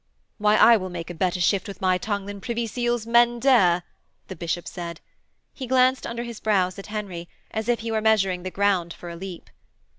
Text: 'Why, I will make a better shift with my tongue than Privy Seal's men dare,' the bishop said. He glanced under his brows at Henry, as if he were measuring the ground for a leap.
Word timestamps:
'Why, 0.39 0.55
I 0.55 0.77
will 0.77 0.89
make 0.89 1.11
a 1.11 1.13
better 1.13 1.39
shift 1.39 1.67
with 1.67 1.79
my 1.79 1.99
tongue 1.99 2.25
than 2.25 2.41
Privy 2.41 2.65
Seal's 2.65 3.05
men 3.05 3.39
dare,' 3.39 3.83
the 4.29 4.35
bishop 4.35 4.67
said. 4.67 4.99
He 5.53 5.67
glanced 5.67 6.07
under 6.07 6.23
his 6.23 6.39
brows 6.39 6.79
at 6.79 6.87
Henry, 6.87 7.29
as 7.51 7.69
if 7.69 7.81
he 7.81 7.91
were 7.91 8.01
measuring 8.01 8.41
the 8.41 8.49
ground 8.49 8.93
for 8.95 9.09
a 9.11 9.15
leap. 9.15 9.47